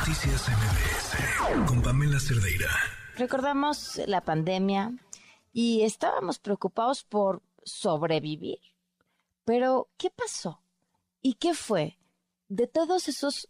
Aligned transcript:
Noticias 0.00 0.48
MBS 0.48 1.68
con 1.68 1.82
Pamela 1.82 2.18
Cerdeira. 2.18 2.70
Recordamos 3.16 4.00
la 4.06 4.22
pandemia 4.22 4.94
y 5.52 5.82
estábamos 5.82 6.38
preocupados 6.38 7.04
por 7.04 7.42
sobrevivir. 7.64 8.60
Pero, 9.44 9.90
¿qué 9.98 10.08
pasó? 10.08 10.62
¿Y 11.20 11.34
qué 11.34 11.52
fue 11.52 11.98
de 12.48 12.66
todos 12.66 13.08
esos 13.08 13.48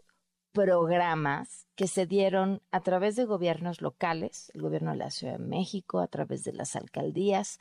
programas 0.51 1.69
que 1.77 1.87
se 1.87 2.07
dieron 2.07 2.63
a 2.73 2.81
través 2.81 3.15
de 3.15 3.27
gobiernos 3.27 3.81
locales, 3.81 4.51
el 4.53 4.63
gobierno 4.63 4.91
de 4.91 4.97
la 4.97 5.13
Ciudad 5.13 5.35
de 5.35 5.45
México, 5.45 6.01
a 6.01 6.09
través 6.09 6.43
de 6.43 6.53
las 6.53 6.75
alcaldías, 6.75 7.61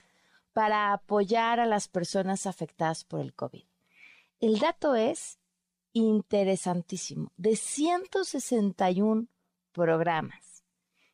para 0.52 0.94
apoyar 0.94 1.60
a 1.60 1.68
las 1.68 1.88
personas 1.90 2.48
afectadas 2.48 3.04
por 3.04 3.20
el 3.20 3.36
COVID? 3.36 3.66
El 4.40 4.58
dato 4.58 4.96
es 4.96 5.39
interesantísimo. 5.94 7.32
De 7.38 7.56
161 7.56 9.28
programas 9.72 10.64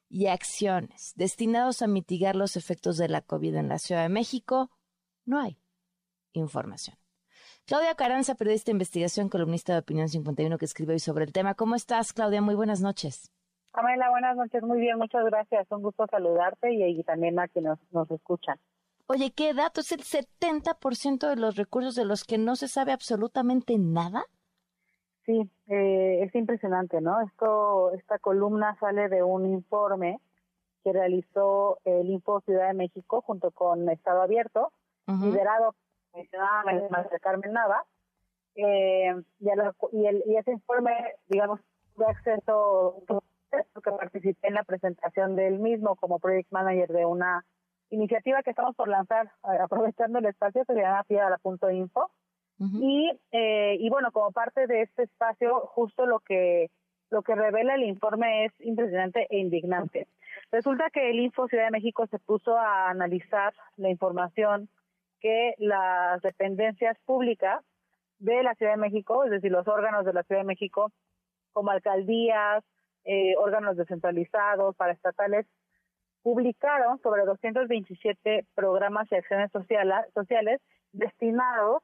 y 0.09 0.27
acciones 0.27 1.13
destinados 1.15 1.81
a 1.81 1.87
mitigar 1.87 2.35
los 2.35 2.55
efectos 2.55 2.97
de 2.97 3.09
la 3.09 3.21
COVID 3.21 3.55
en 3.55 3.69
la 3.69 3.79
Ciudad 3.79 4.03
de 4.03 4.09
México, 4.09 4.71
no 5.25 5.39
hay 5.39 5.59
información. 6.33 6.97
Claudia 7.65 7.95
Caranza, 7.95 8.35
periodista 8.35 8.67
de 8.67 8.73
investigación, 8.73 9.27
columnista 9.27 9.73
de 9.73 9.79
Opinión 9.79 10.07
51, 10.07 10.57
que 10.57 10.65
escribe 10.65 10.93
hoy 10.93 10.99
sobre 10.99 11.25
el 11.25 11.33
tema. 11.33 11.55
¿Cómo 11.55 11.75
estás, 11.75 12.13
Claudia? 12.13 12.41
Muy 12.41 12.53
buenas 12.53 12.81
noches. 12.81 13.31
Pamela, 13.71 14.09
buenas 14.11 14.37
noches. 14.37 14.61
Muy 14.61 14.79
bien, 14.79 14.97
muchas 14.97 15.25
gracias. 15.25 15.65
Un 15.71 15.81
gusto 15.81 16.05
saludarte 16.09 16.71
y, 16.71 17.03
también 17.03 17.39
a 17.39 17.47
quienes 17.47 17.71
nos, 17.71 17.91
nos 17.91 18.11
escuchan. 18.11 18.59
Oye, 19.07 19.31
¿qué 19.31 19.53
dato? 19.53 19.81
¿Es 19.81 19.91
el 19.91 20.01
70% 20.01 21.27
de 21.27 21.35
los 21.35 21.55
recursos 21.55 21.95
de 21.95 22.05
los 22.05 22.23
que 22.23 22.37
no 22.37 22.55
se 22.55 22.67
sabe 22.67 22.91
absolutamente 22.91 23.77
nada? 23.77 24.25
Sí, 25.25 25.49
eh, 25.67 26.19
es 26.21 26.35
impresionante, 26.35 27.01
¿no? 27.01 27.19
Esto, 27.21 27.93
esta 27.93 28.19
columna 28.19 28.77
sale 28.79 29.09
de 29.09 29.23
un 29.23 29.47
informe 29.47 30.19
que 30.83 30.93
realizó 30.93 31.79
el 31.83 32.09
Info 32.09 32.41
Ciudad 32.41 32.67
de 32.67 32.75
México 32.75 33.21
junto 33.21 33.49
con 33.51 33.89
Estado 33.89 34.21
Abierto, 34.21 34.71
liderado 35.07 35.75
por 36.11 37.19
Carmen 37.21 37.53
Nava, 37.53 37.85
eh, 38.55 39.15
y, 39.39 40.05
el, 40.05 40.23
y 40.27 40.37
ese 40.37 40.51
informe, 40.51 40.91
digamos, 41.27 41.59
tuve 41.95 42.05
acceso 42.05 43.03
porque 43.07 43.91
participé 43.91 44.47
en 44.47 44.53
la 44.53 44.63
presentación 44.63 45.35
del 45.35 45.59
mismo 45.59 45.95
como 45.95 46.19
project 46.19 46.51
manager 46.51 46.89
de 46.89 47.05
una 47.05 47.45
iniciativa 47.89 48.43
que 48.43 48.51
estamos 48.51 48.75
por 48.75 48.87
lanzar, 48.87 49.27
eh, 49.27 49.57
aprovechando 49.61 50.19
el 50.19 50.25
espacio, 50.25 50.63
se 50.65 50.73
llama 50.75 51.03
Y, 52.57 53.11
eh, 53.31 53.75
y 53.79 53.89
bueno, 53.89 54.11
como 54.11 54.31
parte 54.31 54.65
de 54.65 54.83
este 54.83 55.03
espacio, 55.03 55.59
justo 55.67 56.05
lo 56.05 56.19
que 56.19 56.69
lo 57.11 57.21
que 57.21 57.35
revela 57.35 57.75
el 57.75 57.83
informe 57.83 58.45
es 58.45 58.53
impresionante 58.59 59.27
e 59.29 59.37
indignante. 59.37 60.07
Resulta 60.51 60.89
que 60.89 61.09
el 61.09 61.19
Info 61.19 61.47
Ciudad 61.47 61.65
de 61.65 61.71
México 61.71 62.07
se 62.07 62.19
puso 62.19 62.57
a 62.57 62.89
analizar 62.89 63.53
la 63.77 63.89
información 63.89 64.69
que 65.19 65.53
las 65.57 66.21
dependencias 66.21 66.97
públicas 67.05 67.63
de 68.19 68.43
la 68.43 68.55
Ciudad 68.55 68.73
de 68.73 68.77
México, 68.77 69.23
es 69.23 69.31
decir, 69.31 69.51
los 69.51 69.67
órganos 69.67 70.05
de 70.05 70.13
la 70.13 70.23
Ciudad 70.23 70.41
de 70.41 70.47
México, 70.47 70.91
como 71.53 71.71
alcaldías, 71.71 72.63
eh, 73.05 73.35
órganos 73.37 73.77
descentralizados, 73.77 74.75
paraestatales, 74.75 75.45
publicaron 76.21 76.99
sobre 77.01 77.23
227 77.23 78.45
programas 78.55 79.11
y 79.11 79.15
acciones 79.15 79.51
sociales 79.51 80.59
destinados 80.91 81.83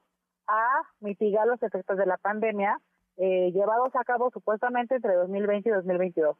a 0.52 0.82
mitigar 1.00 1.46
los 1.46 1.62
efectos 1.62 1.96
de 1.96 2.04
la 2.04 2.18
pandemia 2.18 2.78
eh, 3.16 3.50
llevados 3.52 3.94
a 3.96 4.04
cabo 4.04 4.30
supuestamente 4.30 4.96
entre 4.96 5.14
2020 5.14 5.68
y 5.68 5.72
2022. 5.72 6.36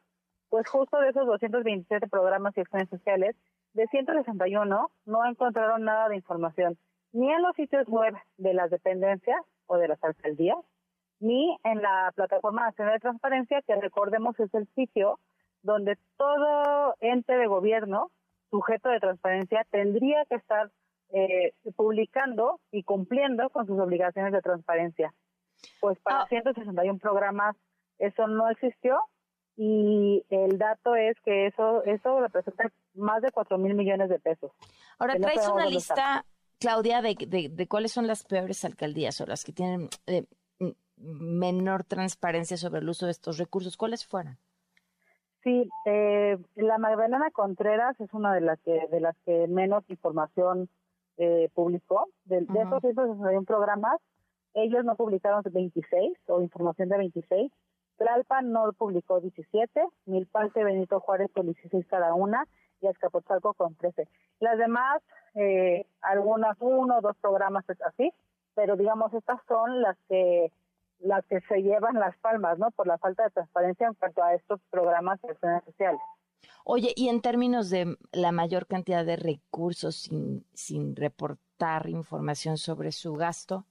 Pues 0.51 0.69
justo 0.69 0.99
de 1.01 1.09
esos 1.09 1.27
227 1.27 2.09
programas 2.09 2.55
y 2.57 2.61
acciones 2.61 2.91
sociales, 2.91 3.35
de 3.73 3.87
161 3.87 4.91
no 5.07 5.27
encontraron 5.27 5.85
nada 5.85 6.11
de 6.11 6.17
información, 6.17 6.77
ni 7.13 7.33
en 7.33 7.41
los 7.41 7.57
sitios 7.57 7.89
web 7.89 8.15
de 8.37 8.53
las 8.53 8.71
dependencias 8.71 9.41
o 9.67 9.79
de 9.79 9.89
las 9.89 10.05
alcaldías, 10.05 10.59
ni 11.19 11.57
en 11.65 11.81
la 11.81 12.13
Plataforma 12.15 12.67
Nacional 12.67 12.95
de 12.95 13.01
Transparencia, 13.01 13.63
que 13.63 13.77
recordemos 13.77 14.39
es 14.41 14.53
el 14.53 14.69
sitio 14.75 15.21
donde 15.63 15.97
todo 16.19 16.97
ente 17.01 17.35
de 17.35 17.47
gobierno 17.47 18.11
sujeto 18.51 18.91
de 18.91 19.01
transparencia 19.01 19.67
tendría 19.71 20.27
que 20.27 20.35
estar 20.35 20.71
eh, 21.13 21.53
publicando 21.77 22.61
y 22.71 22.83
cumpliendo 22.83 23.51
con 23.51 23.67
sus 23.67 23.79
obligaciones 23.79 24.33
de 24.33 24.41
transparencia. 24.41 25.15
Pues 25.81 25.99
para 26.01 26.27
161 26.27 26.93
ah. 26.93 26.99
programas 27.01 27.57
eso 27.99 28.27
no 28.27 28.51
existió 28.51 28.99
y 29.57 30.25
el 30.31 30.59
dato 30.59 30.97
es 30.97 31.17
que 31.21 31.47
eso 31.47 31.85
eso 31.85 32.21
representa 32.21 32.73
más 32.95 33.23
de 33.23 33.31
4 33.31 33.59
mil 33.59 33.75
millones 33.75 34.09
de 34.09 34.19
pesos. 34.19 34.51
Ahora, 34.99 35.15
traes 35.17 35.47
una 35.49 35.67
lista, 35.67 36.25
Claudia, 36.59 37.03
de, 37.03 37.15
de, 37.51 37.69
cuáles 37.69 37.93
son 37.93 38.07
las 38.07 38.25
peores 38.25 38.65
alcaldías 38.65 39.21
o 39.21 39.27
las 39.27 39.45
que 39.45 39.53
tienen 39.53 39.89
eh, 40.07 40.25
menor 40.97 41.85
transparencia 41.85 42.57
sobre 42.57 42.81
el 42.81 42.89
uso 42.89 43.07
de 43.07 43.13
estos 43.13 43.39
recursos. 43.39 43.77
¿Cuáles 43.77 44.07
fueron? 44.07 44.39
Sí, 45.43 45.69
eh, 45.87 46.39
la 46.55 46.79
Magdalena 46.79 47.31
Contreras 47.33 48.01
es 48.01 48.13
una 48.13 48.33
de 48.33 48.41
las 48.41 48.61
que 48.61 48.87
de 48.91 49.01
las 49.01 49.17
que 49.25 49.49
menos 49.49 49.83
información 49.89 50.69
eh, 51.19 51.49
publicó. 51.55 52.09
De, 52.25 52.39
uh 52.39 52.41
-huh. 52.41 52.53
de 52.53 52.61
esos 52.63 52.81
161 52.81 53.45
programas, 53.45 54.01
ellos 54.55 54.85
no 54.85 54.97
publicaron 54.97 55.43
26 55.45 56.19
o 56.29 56.43
información 56.43 56.89
de 56.89 56.99
26. 56.99 57.53
Tlalpan 57.97 58.53
no 58.53 58.73
publicó 58.73 59.21
17, 59.21 59.87
Milpalte, 60.07 60.65
Benito 60.65 61.01
Juárez 61.01 61.31
con 61.33 61.47
16 61.47 61.87
cada 61.87 62.15
una 62.15 62.47
y 62.81 62.87
Azcapotzalco 62.87 63.55
con 63.55 63.75
13. 63.77 64.09
Las 64.41 64.59
demás, 64.59 65.03
eh, 65.35 65.87
algunas 66.01 66.57
uno 66.61 66.99
o 66.99 67.01
dos 67.01 67.17
programas 67.19 67.69
es 67.69 67.81
así, 67.83 68.13
pero 68.55 68.77
digamos 68.77 69.13
estas 69.15 69.41
son 69.47 69.83
las 69.83 69.97
que 70.09 70.53
las 70.99 71.25
que 71.27 71.41
se 71.43 71.63
llevan 71.63 71.95
las 71.99 72.17
palmas, 72.19 72.59
¿no? 72.59 72.71
Por 72.71 72.87
la 72.87 72.97
falta 72.99 73.25
de 73.25 73.31
transparencia 73.31 73.89
en 73.89 73.95
cuanto 73.95 74.23
a 74.23 74.35
estos 74.35 74.61
programas 74.71 75.21
de 75.23 75.31
acciones 75.31 75.65
sociales. 75.65 76.01
Oye, 76.65 76.93
y 76.97 77.09
en 77.09 77.21
términos 77.21 77.71
de 77.71 77.97
la 78.13 78.33
mayor 78.33 78.67
cantidad 78.67 79.05
de 79.05 79.17
recursos 79.17 79.97
sin, 79.97 80.45
sin 80.55 80.95
reportar 80.95 81.89
información 81.89 82.57
sobre 82.59 82.93
su 82.93 83.15
gasto. 83.15 83.65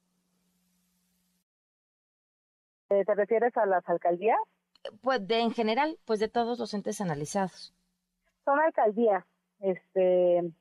Eh, 2.89 3.05
¿Te 3.05 3.15
refieres 3.15 3.55
a 3.55 3.65
las 3.65 3.87
alcaldías? 3.87 4.39
Pues 5.01 5.25
de 5.27 5.39
en 5.39 5.51
general, 5.51 5.97
pues 6.05 6.19
de 6.19 6.27
todos 6.27 6.59
los 6.59 6.73
entes 6.73 6.99
analizados. 6.99 7.73
Son 8.43 8.59
alcaldías, 8.59 9.23
este, 9.59 10.51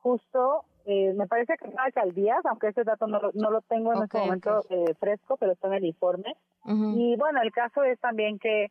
justo, 0.00 0.64
eh, 0.84 1.14
me 1.14 1.26
parece 1.26 1.56
que 1.56 1.66
son 1.66 1.78
alcaldías, 1.78 2.44
aunque 2.44 2.68
ese 2.68 2.84
dato 2.84 3.06
no, 3.06 3.20
no 3.34 3.50
lo 3.50 3.60
tengo 3.62 3.92
en 3.94 4.02
este 4.02 4.18
momento 4.18 4.64
eh, 4.68 4.94
fresco, 4.98 5.36
pero 5.36 5.52
está 5.52 5.68
en 5.68 5.74
el 5.74 5.84
informe. 5.84 6.36
Y 6.64 7.16
bueno, 7.16 7.42
el 7.42 7.50
caso 7.50 7.82
es 7.82 7.98
también 7.98 8.38
que 8.38 8.70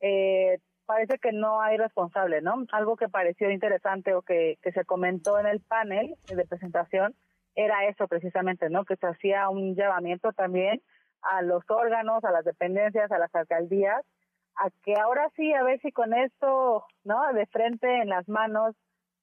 eh, 0.00 0.58
parece 0.92 1.18
que 1.18 1.32
no 1.32 1.62
hay 1.62 1.78
responsable, 1.78 2.42
¿no? 2.42 2.66
Algo 2.70 2.96
que 2.96 3.08
pareció 3.08 3.50
interesante 3.50 4.14
o 4.14 4.20
que, 4.20 4.58
que 4.62 4.72
se 4.72 4.84
comentó 4.84 5.38
en 5.38 5.46
el 5.46 5.60
panel 5.60 6.16
de 6.28 6.44
presentación 6.44 7.14
era 7.54 7.86
eso 7.86 8.06
precisamente, 8.08 8.68
¿no? 8.68 8.84
Que 8.84 8.96
se 8.96 9.06
hacía 9.06 9.48
un 9.48 9.74
llamamiento 9.74 10.32
también 10.32 10.82
a 11.22 11.40
los 11.40 11.62
órganos, 11.70 12.22
a 12.24 12.30
las 12.30 12.44
dependencias, 12.44 13.10
a 13.10 13.18
las 13.18 13.34
alcaldías, 13.34 14.04
a 14.56 14.68
que 14.82 14.94
ahora 15.00 15.30
sí, 15.34 15.52
a 15.54 15.62
ver 15.62 15.80
si 15.80 15.92
con 15.92 16.12
esto, 16.12 16.84
¿no? 17.04 17.32
De 17.32 17.46
frente 17.46 18.02
en 18.02 18.10
las 18.10 18.28
manos, 18.28 18.76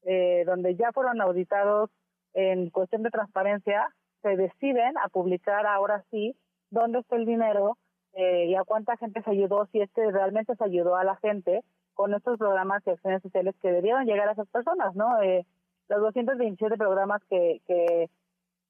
eh, 0.04 0.44
donde 0.48 0.76
ya 0.76 0.92
fueron 0.92 1.22
auditados 1.22 1.92
en 2.34 2.72
cuestión 2.72 3.04
de 3.04 3.12
transparencia, 3.12 3.88
se 4.24 4.36
deciden 4.36 4.98
a 4.98 5.10
publicar 5.10 5.68
ahora 5.68 6.04
sí 6.10 6.36
dónde 6.72 7.00
está 7.00 7.16
el 7.16 7.26
dinero, 7.26 7.78
eh, 8.20 8.48
y 8.48 8.56
a 8.56 8.66
cuánta 8.66 8.98
gente 8.98 9.22
se 9.22 9.30
ayudó, 9.30 9.66
si 9.72 9.80
es 9.80 9.90
que 9.92 10.12
realmente 10.12 10.54
se 10.54 10.64
ayudó 10.66 10.98
a 10.98 11.06
la 11.06 11.16
gente 11.18 11.64
con 11.94 12.14
estos 12.14 12.38
programas 12.38 12.84
y 12.86 12.90
acciones 12.90 13.22
sociales 13.22 13.56
que 13.62 13.72
debieron 13.72 14.06
llegar 14.06 14.28
a 14.28 14.34
esas 14.34 14.50
personas, 14.50 14.94
¿no? 14.94 15.22
Eh, 15.22 15.46
los 15.88 16.02
227 16.02 16.76
programas 16.76 17.22
que, 17.30 17.62
que, 17.66 18.10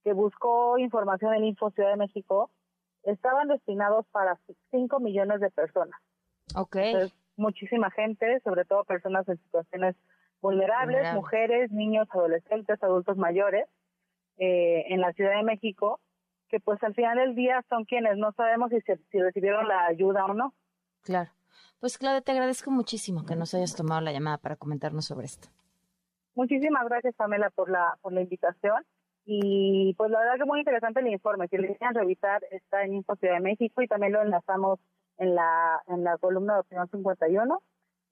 que 0.03 0.13
buscó 0.13 0.77
información 0.77 1.33
en 1.33 1.45
Info 1.45 1.71
Ciudad 1.71 1.89
de 1.89 1.97
México 1.97 2.51
estaban 3.01 3.47
destinados 3.47 4.05
para 4.11 4.39
5 4.69 4.99
millones 4.99 5.39
de 5.39 5.49
personas. 5.49 5.99
Ok. 6.55 6.77
muchísima 7.35 7.89
gente, 7.89 8.41
sobre 8.41 8.65
todo 8.65 8.83
personas 8.83 9.27
en 9.29 9.37
situaciones 9.37 9.95
vulnerables, 10.41 11.11
mujeres, 11.15 11.71
niños, 11.71 12.07
adolescentes, 12.11 12.83
adultos 12.83 13.17
mayores, 13.17 13.65
eh, 14.37 14.85
en 14.89 15.01
la 15.01 15.11
Ciudad 15.13 15.37
de 15.37 15.43
México, 15.43 15.99
que 16.49 16.59
pues 16.59 16.81
al 16.83 16.93
final 16.95 17.17
del 17.17 17.35
día 17.35 17.63
son 17.69 17.85
quienes 17.85 18.17
no 18.17 18.31
sabemos 18.33 18.71
si, 18.71 18.79
si 19.11 19.19
recibieron 19.21 19.67
la 19.67 19.85
ayuda 19.85 20.25
o 20.25 20.33
no. 20.33 20.53
Claro. 21.03 21.31
Pues 21.79 21.97
Claudia, 21.97 22.21
te 22.21 22.31
agradezco 22.31 22.71
muchísimo 22.71 23.25
que 23.25 23.35
nos 23.35 23.53
hayas 23.53 23.75
tomado 23.75 24.01
la 24.01 24.11
llamada 24.11 24.37
para 24.37 24.57
comentarnos 24.57 25.05
sobre 25.05 25.25
esto. 25.25 25.47
Muchísimas 26.35 26.85
gracias, 26.87 27.15
Pamela, 27.15 27.49
por 27.49 27.69
la, 27.69 27.97
por 28.01 28.13
la 28.13 28.21
invitación. 28.21 28.83
Y 29.25 29.93
pues 29.97 30.09
la 30.09 30.19
verdad 30.19 30.37
que 30.37 30.45
muy 30.45 30.59
interesante 30.59 30.99
el 30.99 31.07
informe. 31.07 31.47
Si 31.47 31.57
le 31.57 31.75
quieran 31.75 31.93
revisar, 31.93 32.43
está 32.51 32.83
en 32.83 32.95
Info 32.95 33.15
Ciudad 33.15 33.35
de 33.35 33.41
México 33.41 33.81
y 33.81 33.87
también 33.87 34.13
lo 34.13 34.21
enlazamos 34.21 34.79
en 35.17 35.35
la, 35.35 35.81
en 35.87 36.03
la 36.03 36.17
columna 36.17 36.55
de 36.55 36.59
Opinión 36.61 36.89
51. 36.89 37.61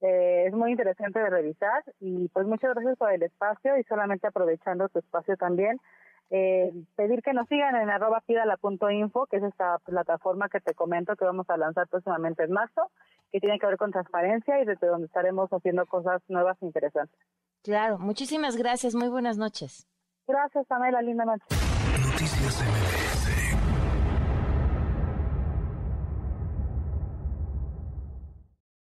Eh, 0.00 0.44
es 0.46 0.52
muy 0.54 0.70
interesante 0.70 1.18
de 1.18 1.28
revisar 1.28 1.82
y 1.98 2.28
pues 2.28 2.46
muchas 2.46 2.72
gracias 2.72 2.96
por 2.96 3.12
el 3.12 3.22
espacio 3.22 3.76
y 3.78 3.82
solamente 3.84 4.28
aprovechando 4.28 4.88
tu 4.88 5.00
espacio 5.00 5.36
también, 5.36 5.80
eh, 6.30 6.72
pedir 6.96 7.22
que 7.22 7.32
nos 7.32 7.48
sigan 7.48 7.74
en 7.76 7.90
arroba 7.90 8.20
pidala.info, 8.26 9.26
que 9.26 9.38
es 9.38 9.42
esta 9.42 9.78
plataforma 9.78 10.48
que 10.48 10.60
te 10.60 10.74
comento 10.74 11.16
que 11.16 11.24
vamos 11.24 11.48
a 11.48 11.56
lanzar 11.56 11.88
próximamente 11.88 12.44
en 12.44 12.52
marzo, 12.52 12.90
que 13.32 13.40
tiene 13.40 13.58
que 13.58 13.66
ver 13.66 13.76
con 13.76 13.92
transparencia 13.92 14.60
y 14.60 14.64
desde 14.64 14.86
donde 14.86 15.06
estaremos 15.06 15.50
haciendo 15.50 15.86
cosas 15.86 16.22
nuevas 16.28 16.56
e 16.62 16.66
interesantes. 16.66 17.18
Claro, 17.62 17.98
muchísimas 17.98 18.56
gracias, 18.56 18.94
muy 18.94 19.08
buenas 19.08 19.38
noches. 19.38 19.86
Gracias, 20.26 20.66
Pamela, 20.66 21.00
linda 21.02 21.24
noche. 21.24 21.46
Noticias 22.02 22.62
MBS 22.62 23.47